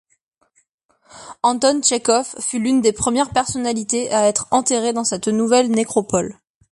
[1.43, 6.39] Anton Tchekhov fut l'une des premières personnalités à être enterré dans cette nouvelle nécropole.